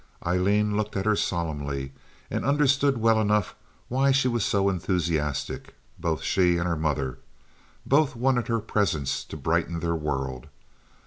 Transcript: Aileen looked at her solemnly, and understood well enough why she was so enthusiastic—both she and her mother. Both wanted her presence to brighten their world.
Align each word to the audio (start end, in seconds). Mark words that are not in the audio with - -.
Aileen 0.25 0.75
looked 0.75 0.97
at 0.97 1.05
her 1.05 1.15
solemnly, 1.15 1.91
and 2.31 2.43
understood 2.43 2.97
well 2.97 3.21
enough 3.21 3.53
why 3.87 4.09
she 4.09 4.27
was 4.27 4.43
so 4.43 4.67
enthusiastic—both 4.67 6.23
she 6.23 6.57
and 6.57 6.67
her 6.67 6.75
mother. 6.75 7.19
Both 7.85 8.15
wanted 8.15 8.47
her 8.47 8.61
presence 8.61 9.23
to 9.25 9.37
brighten 9.37 9.79
their 9.79 9.93
world. 9.95 10.47